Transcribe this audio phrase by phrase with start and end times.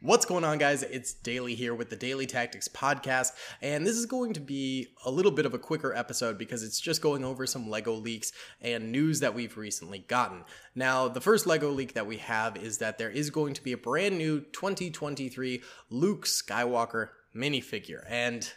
[0.00, 0.84] What's going on, guys?
[0.84, 5.10] It's Daily here with the Daily Tactics Podcast, and this is going to be a
[5.10, 8.30] little bit of a quicker episode because it's just going over some LEGO leaks
[8.60, 10.44] and news that we've recently gotten.
[10.76, 13.72] Now, the first LEGO leak that we have is that there is going to be
[13.72, 18.52] a brand new 2023 Luke Skywalker minifigure, and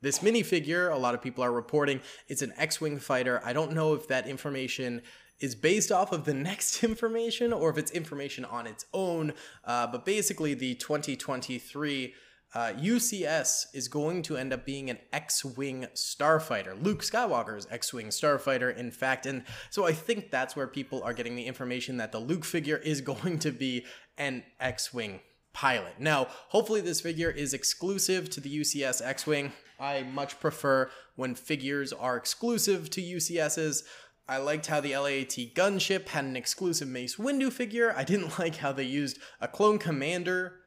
[0.00, 3.42] this minifigure, a lot of people are reporting it's an X Wing fighter.
[3.44, 5.02] I don't know if that information
[5.40, 9.32] is based off of the next information or if it's information on its own.
[9.64, 12.14] Uh, but basically, the 2023
[12.54, 16.82] uh, UCS is going to end up being an X Wing starfighter.
[16.82, 19.26] Luke Skywalker's X Wing starfighter, in fact.
[19.26, 22.78] And so I think that's where people are getting the information that the Luke figure
[22.78, 23.84] is going to be
[24.16, 25.20] an X Wing
[25.52, 25.94] pilot.
[25.98, 29.52] Now, hopefully, this figure is exclusive to the UCS X Wing.
[29.78, 33.82] I much prefer when figures are exclusive to UCSs.
[34.28, 37.94] I liked how the LAAT gunship had an exclusive Mace Windu figure.
[37.96, 40.60] I didn't like how they used a clone commander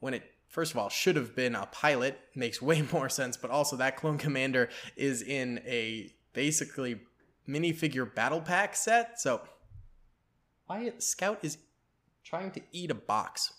[0.00, 2.18] when it first of all should have been a pilot.
[2.34, 7.00] Makes way more sense, but also that clone commander is in a basically
[7.48, 9.18] minifigure battle pack set.
[9.18, 9.40] So
[10.68, 11.56] Wyatt Scout is
[12.24, 13.52] trying to eat a box.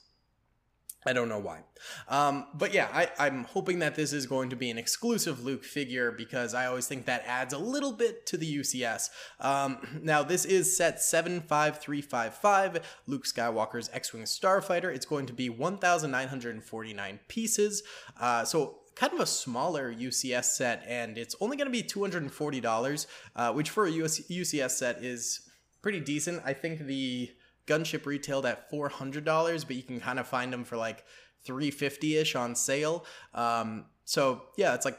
[1.06, 1.62] I don't know why.
[2.10, 5.64] Um, but yeah, I, am hoping that this is going to be an exclusive Luke
[5.64, 9.10] figure because I always think that adds a little bit to the UCS.
[9.40, 14.94] Um, now, this is set 75355, Luke Skywalker's X Wing Starfighter.
[14.94, 17.84] It's going to be 1,949 pieces.
[18.20, 23.08] Uh, so kind of a smaller UCS set, and it's only going to be $240,
[23.38, 25.50] uh, which for a US, UCS set is
[25.82, 26.42] pretty decent.
[26.46, 27.32] I think the
[27.70, 31.06] Gunship retailed at four hundred dollars, but you can kind of find them for like
[31.46, 33.06] three fifty ish on sale.
[33.34, 34.98] Um, so yeah, it's like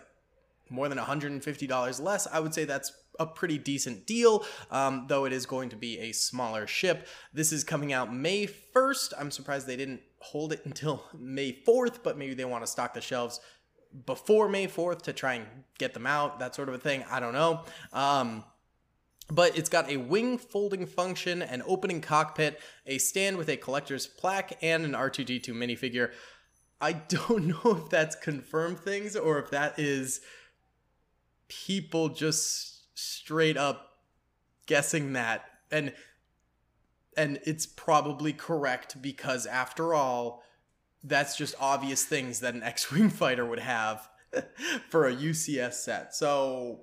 [0.70, 2.26] more than $150 less.
[2.28, 5.98] I would say that's a pretty decent deal, um, though it is going to be
[5.98, 7.06] a smaller ship.
[7.34, 9.12] This is coming out May 1st.
[9.18, 12.94] I'm surprised they didn't hold it until May 4th, but maybe they want to stock
[12.94, 13.40] the shelves
[14.06, 15.46] before May 4th to try and
[15.78, 17.04] get them out, that sort of a thing.
[17.10, 17.64] I don't know.
[17.92, 18.44] Um,
[19.30, 24.06] but it's got a wing folding function, an opening cockpit, a stand with a collector's
[24.06, 26.10] plaque, and an R2D2 minifigure.
[26.80, 30.20] I don't know if that's confirmed things or if that is
[31.48, 33.98] people just straight up
[34.66, 35.44] guessing that.
[35.70, 35.92] And
[37.16, 40.44] and it's probably correct because after all,
[41.02, 44.08] that's just obvious things that an X-wing fighter would have
[44.90, 46.14] for a UCS set.
[46.14, 46.80] So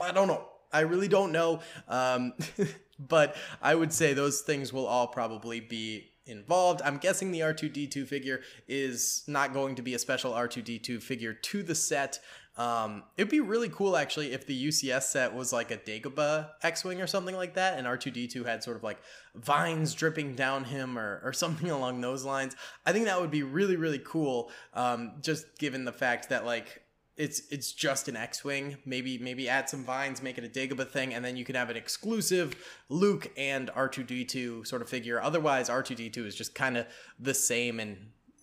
[0.00, 0.46] I don't know.
[0.72, 1.60] I really don't know.
[1.88, 2.34] Um,
[2.98, 6.80] but I would say those things will all probably be involved.
[6.84, 11.62] I'm guessing the R2D2 figure is not going to be a special R2D2 figure to
[11.62, 12.20] the set.
[12.56, 17.00] Um, it'd be really cool actually if the UCS set was like a Dagobah X-Wing
[17.00, 18.98] or something like that, and R2D2 had sort of like
[19.34, 22.54] vines dripping down him or, or something along those lines.
[22.84, 26.82] I think that would be really, really cool, um, just given the fact that like
[27.20, 28.78] it's it's just an X-wing.
[28.86, 31.68] Maybe maybe add some vines, make it a Dagobah thing, and then you can have
[31.68, 32.56] an exclusive
[32.88, 35.20] Luke and R2D2 sort of figure.
[35.20, 36.86] Otherwise, R2D2 is just kind of
[37.18, 37.98] the same in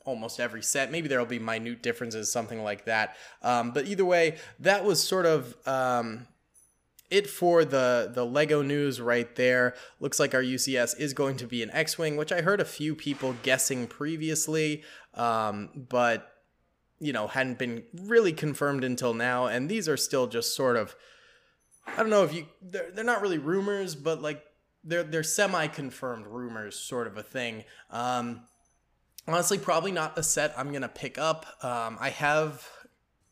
[0.05, 0.91] almost every set.
[0.91, 3.17] Maybe there'll be minute differences, something like that.
[3.41, 5.55] Um, but either way, that was sort of.
[5.67, 6.27] Um,
[7.09, 9.73] it for the the Lego news right there.
[9.99, 12.93] Looks like our UCS is going to be an X-wing, which I heard a few
[12.93, 14.83] people guessing previously,
[15.15, 16.36] um, but
[16.99, 19.45] you know, hadn't been really confirmed until now.
[19.45, 20.95] And these are still just sort of,
[21.85, 24.43] I don't know if you, they're, they're not really rumors, but like
[24.83, 27.63] they're, they're semi-confirmed rumors sort of a thing.
[27.91, 28.41] Um,
[29.27, 31.45] honestly, probably not a set I'm going to pick up.
[31.63, 32.67] Um, I have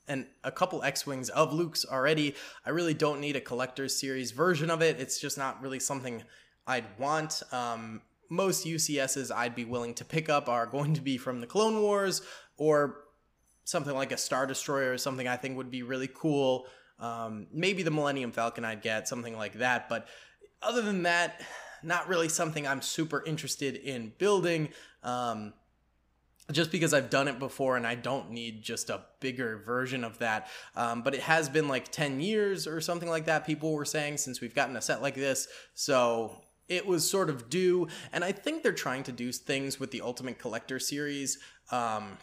[0.07, 2.35] and a couple X-Wings of Luke's already.
[2.65, 4.99] I really don't need a collector's series version of it.
[4.99, 6.23] It's just not really something
[6.67, 7.41] I'd want.
[7.51, 11.47] Um, most UCSs I'd be willing to pick up are going to be from the
[11.47, 12.21] Clone Wars
[12.57, 12.97] or
[13.65, 16.67] something like a Star Destroyer or something I think would be really cool.
[16.99, 19.89] Um, maybe the Millennium Falcon I'd get, something like that.
[19.89, 20.07] But
[20.61, 21.41] other than that,
[21.83, 24.69] not really something I'm super interested in building.
[25.03, 25.53] Um,
[26.51, 30.19] just because I've done it before and I don't need just a bigger version of
[30.19, 30.47] that.
[30.75, 34.17] Um, but it has been like 10 years or something like that, people were saying,
[34.17, 35.47] since we've gotten a set like this.
[35.73, 37.87] So it was sort of due.
[38.13, 41.39] And I think they're trying to do things with the Ultimate Collector series.
[41.71, 42.17] Um,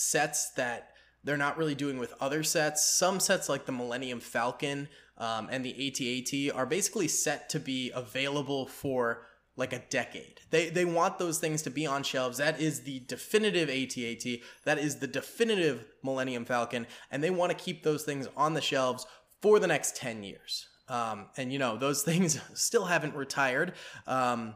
[0.00, 0.90] sets that
[1.22, 2.84] they're not really doing with other sets.
[2.84, 4.88] Some sets like the Millennium Falcon
[5.18, 9.26] um, and the AT-AT are basically set to be available for
[9.56, 10.40] like a decade.
[10.50, 12.38] They they want those things to be on shelves.
[12.38, 14.40] That is the definitive AT-AT.
[14.64, 18.62] That is the definitive Millennium Falcon, and they want to keep those things on the
[18.62, 19.06] shelves
[19.42, 20.66] for the next ten years.
[20.88, 23.74] Um, and you know those things still haven't retired.
[24.06, 24.54] Um,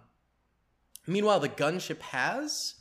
[1.07, 2.77] meanwhile, the gunship has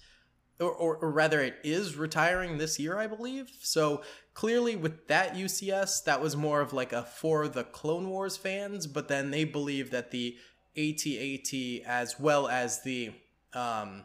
[0.68, 3.52] or, or, rather, it is retiring this year, I believe.
[3.62, 8.38] So clearly, with that UCS, that was more of like a for the Clone Wars
[8.38, 10.38] fans, but then they believe that the
[10.76, 13.12] AT-AT as well as the
[13.54, 14.04] um,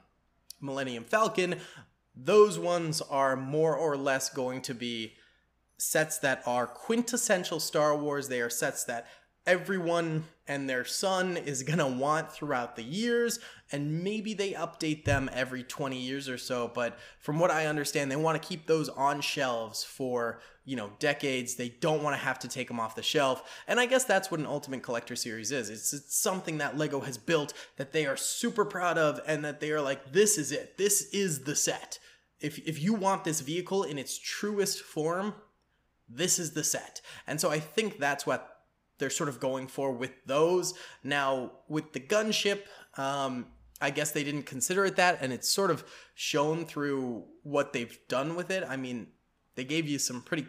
[0.60, 1.56] Millennium Falcon,
[2.14, 5.14] those ones are more or less going to be
[5.78, 8.28] sets that are quintessential Star Wars.
[8.28, 9.06] They are sets that
[9.46, 13.38] everyone and their son is going to want throughout the years
[13.70, 18.10] and maybe they update them every 20 years or so but from what i understand
[18.10, 21.54] they want to keep those on shelves for you know decades.
[21.54, 24.30] They don't want to have to take them off the shelf and i guess that's
[24.30, 25.70] what an ultimate collector series is.
[25.70, 29.60] It's, it's something that lego has built that they are super proud of and that
[29.60, 30.76] they are like this is it.
[30.76, 31.98] This is the set.
[32.40, 35.34] If, if you want this vehicle in its truest form
[36.10, 37.00] this is the set.
[37.26, 38.57] And so i think that's what
[38.98, 40.74] they're sort of going for with those.
[41.02, 42.62] Now, with the gunship,
[42.96, 43.46] um,
[43.80, 45.84] I guess they didn't consider it that, and it's sort of
[46.14, 48.64] shown through what they've done with it.
[48.68, 49.08] I mean,
[49.54, 50.46] they gave you some pretty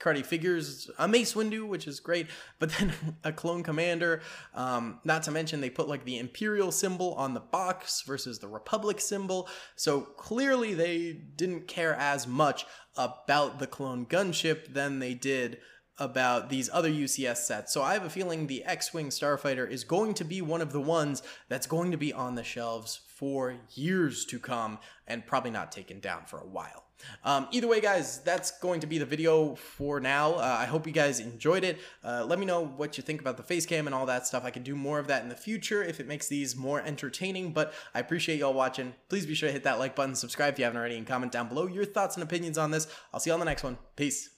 [0.00, 2.26] cruddy figures, a Mace Windu, which is great,
[2.58, 2.92] but then
[3.22, 4.22] a clone commander.
[4.54, 8.48] Um, not to mention, they put like the Imperial symbol on the box versus the
[8.48, 9.48] Republic symbol.
[9.76, 12.66] So clearly, they didn't care as much
[12.96, 15.58] about the clone gunship than they did
[15.98, 17.72] about these other UCS sets.
[17.72, 20.80] So I have a feeling the X-Wing Starfighter is going to be one of the
[20.80, 25.70] ones that's going to be on the shelves for years to come and probably not
[25.70, 26.84] taken down for a while.
[27.22, 30.34] Um, either way, guys, that's going to be the video for now.
[30.34, 31.78] Uh, I hope you guys enjoyed it.
[32.02, 34.44] Uh, let me know what you think about the face cam and all that stuff.
[34.44, 37.52] I can do more of that in the future if it makes these more entertaining,
[37.52, 38.94] but I appreciate y'all watching.
[39.08, 41.32] Please be sure to hit that like button, subscribe if you haven't already, and comment
[41.32, 42.86] down below your thoughts and opinions on this.
[43.12, 43.78] I'll see you on the next one.
[43.96, 44.33] Peace.